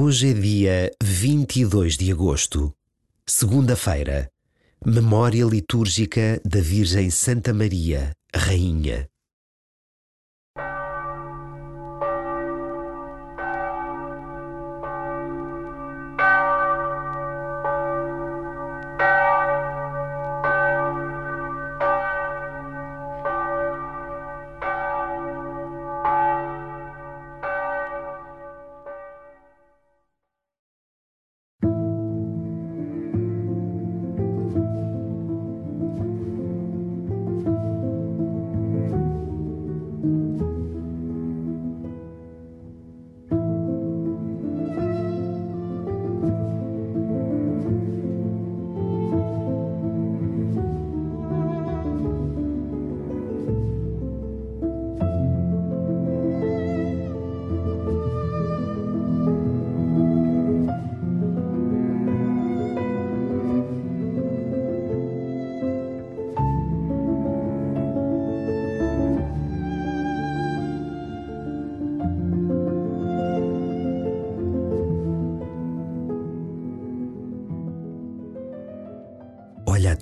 [0.00, 2.72] Hoje é dia 22 de agosto,
[3.26, 4.30] segunda-feira,
[4.86, 9.08] memória litúrgica da Virgem Santa Maria, Rainha.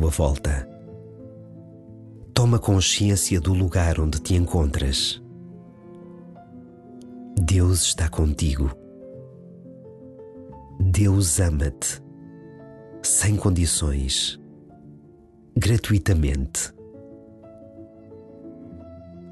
[0.00, 0.66] Tua volta.
[2.32, 5.22] Toma consciência do lugar onde te encontras.
[7.38, 8.70] Deus está contigo.
[10.80, 12.02] Deus ama-te,
[13.02, 14.40] sem condições,
[15.54, 16.72] gratuitamente.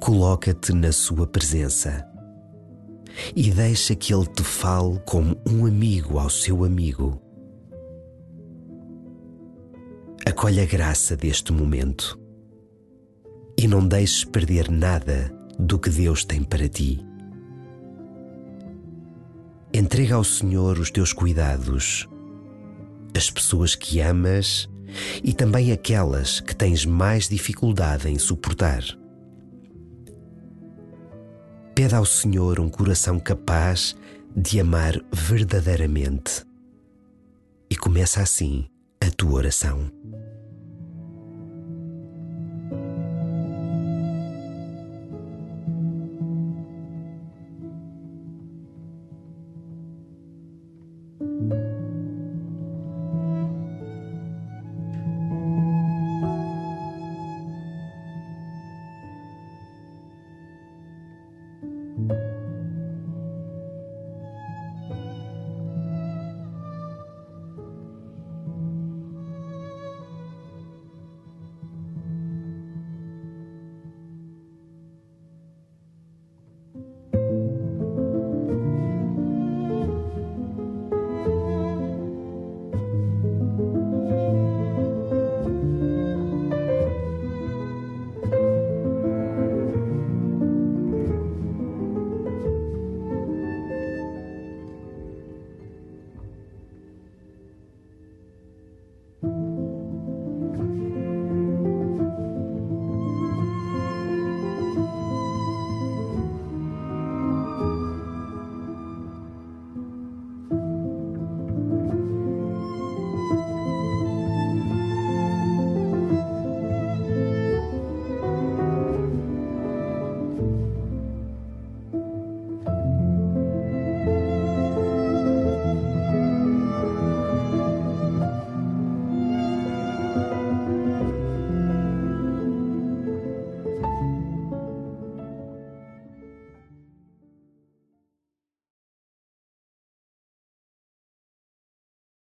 [0.00, 2.08] Coloca-te na Sua presença
[3.34, 7.21] e deixa que Ele te fale como um amigo ao seu amigo
[10.32, 12.18] Acolhe a graça deste momento
[13.58, 17.04] e não deixes perder nada do que Deus tem para ti.
[19.74, 22.08] Entrega ao Senhor os teus cuidados,
[23.14, 24.70] as pessoas que amas
[25.22, 28.82] e também aquelas que tens mais dificuldade em suportar.
[31.74, 33.94] Pede ao Senhor um coração capaz
[34.34, 36.42] de amar verdadeiramente
[37.68, 38.66] e começa assim
[38.98, 39.90] a tua oração.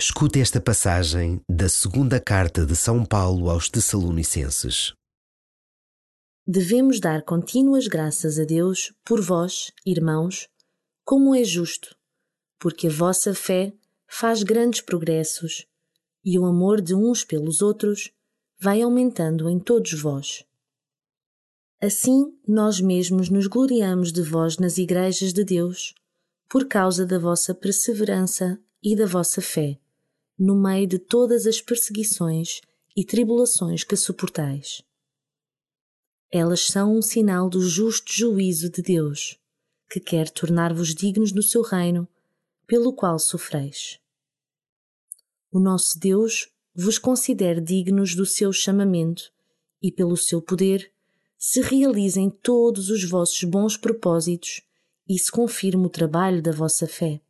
[0.00, 4.92] Escute esta passagem da segunda carta de São Paulo aos Tessalonicenses.
[6.44, 10.48] Devemos dar contínuas graças a Deus por vós, irmãos,
[11.04, 11.96] como é justo,
[12.58, 13.72] porque a vossa fé
[14.08, 15.64] faz grandes progressos
[16.24, 18.10] e o amor de uns pelos outros
[18.58, 20.44] vai aumentando em todos vós.
[21.80, 25.94] Assim, nós mesmos nos gloriamos de vós nas igrejas de Deus,
[26.48, 29.78] por causa da vossa perseverança e da vossa fé
[30.38, 32.60] no meio de todas as perseguições
[32.96, 34.82] e tribulações que suportais.
[36.30, 39.38] Elas são um sinal do justo juízo de Deus,
[39.88, 42.08] que quer tornar-vos dignos no seu reino,
[42.66, 44.00] pelo qual sofreis.
[45.52, 49.32] O nosso Deus vos considere dignos do seu chamamento
[49.80, 50.90] e, pelo seu poder,
[51.38, 54.62] se realizem todos os vossos bons propósitos
[55.08, 57.20] e se confirme o trabalho da vossa fé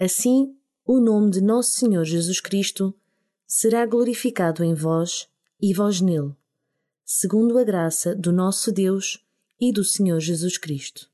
[0.00, 0.56] Assim,
[0.90, 2.94] o nome de Nosso Senhor Jesus Cristo
[3.46, 5.28] será glorificado em vós
[5.60, 6.34] e vós nele,
[7.04, 9.22] segundo a graça do nosso Deus
[9.60, 11.10] e do Senhor Jesus Cristo.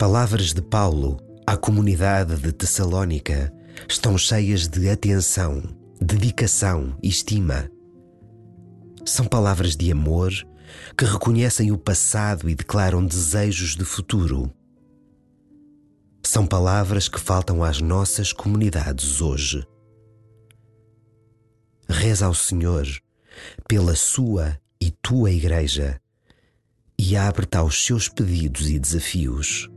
[0.00, 3.52] Palavras de Paulo à comunidade de Tessalónica
[3.86, 5.60] estão cheias de atenção,
[6.00, 7.70] dedicação e estima.
[9.04, 10.32] São palavras de amor
[10.96, 14.50] que reconhecem o passado e declaram desejos de futuro.
[16.24, 19.62] São palavras que faltam às nossas comunidades hoje.
[21.86, 22.86] Reza ao Senhor
[23.68, 26.00] pela sua e tua Igreja
[26.98, 29.68] e abre-te aos seus pedidos e desafios.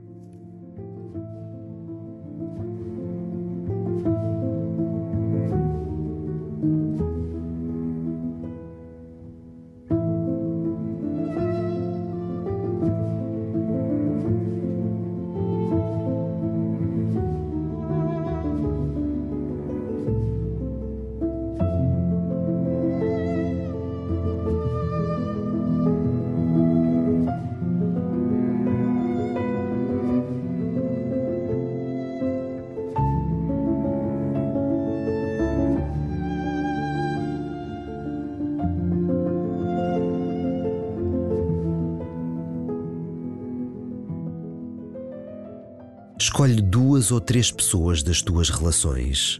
[46.33, 49.39] Escolhe duas ou três pessoas das tuas relações.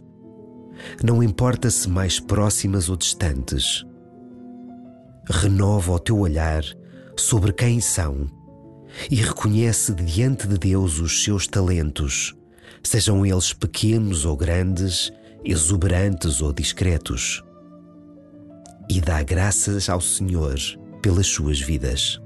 [1.02, 3.84] Não importa se mais próximas ou distantes.
[5.28, 6.62] Renova o teu olhar
[7.16, 8.28] sobre quem são
[9.10, 12.32] e reconhece diante de Deus os seus talentos,
[12.80, 15.12] sejam eles pequenos ou grandes,
[15.44, 17.42] exuberantes ou discretos.
[18.88, 20.60] E dá graças ao Senhor
[21.02, 22.20] pelas suas vidas.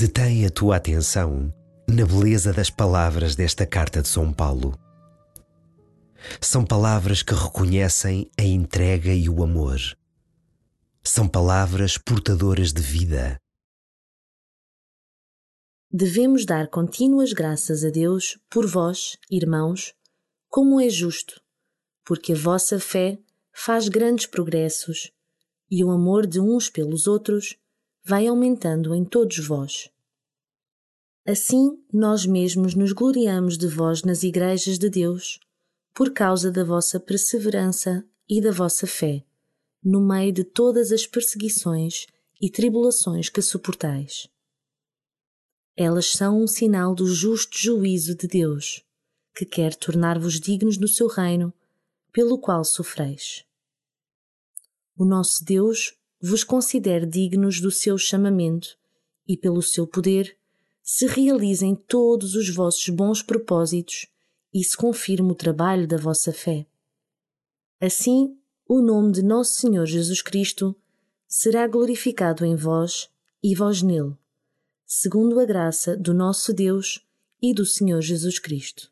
[0.00, 1.52] Detém a tua atenção
[1.88, 4.78] na beleza das palavras desta carta de São Paulo.
[6.40, 9.80] São palavras que reconhecem a entrega e o amor.
[11.02, 13.40] São palavras portadoras de vida.
[15.90, 19.94] Devemos dar contínuas graças a Deus por vós, irmãos,
[20.48, 21.42] como é justo,
[22.04, 23.18] porque a vossa fé
[23.52, 25.10] faz grandes progressos
[25.68, 27.58] e o amor de uns pelos outros
[28.08, 29.90] vai aumentando em todos vós.
[31.26, 35.38] Assim, nós mesmos nos gloriamos de vós nas igrejas de Deus,
[35.92, 39.22] por causa da vossa perseverança e da vossa fé,
[39.84, 42.06] no meio de todas as perseguições
[42.40, 44.26] e tribulações que suportais.
[45.76, 48.82] Elas são um sinal do justo juízo de Deus,
[49.36, 51.52] que quer tornar-vos dignos do seu reino,
[52.10, 53.44] pelo qual sofreis.
[54.96, 58.76] O nosso Deus vos considere dignos do seu chamamento
[59.26, 60.36] e, pelo seu poder,
[60.82, 64.06] se realizem todos os vossos bons propósitos
[64.52, 66.66] e se confirme o trabalho da vossa fé.
[67.80, 70.74] Assim, o nome de Nosso Senhor Jesus Cristo
[71.26, 73.08] será glorificado em vós
[73.42, 74.16] e vós nele,
[74.86, 77.06] segundo a graça do nosso Deus
[77.40, 78.90] e do Senhor Jesus Cristo.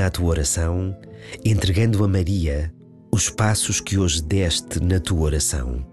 [0.00, 0.96] Termina a tua oração
[1.44, 2.72] entregando a Maria
[3.12, 5.86] os passos que hoje deste na tua oração.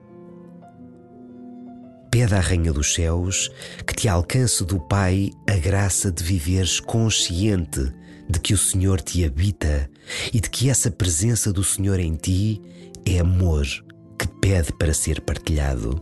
[2.09, 3.51] Pede à Rainha dos Céus
[3.85, 7.91] que te alcance do Pai a graça de viveres consciente
[8.29, 9.89] de que o Senhor te habita
[10.33, 12.61] e de que essa presença do Senhor em ti
[13.05, 13.65] é amor
[14.17, 16.01] que pede para ser partilhado.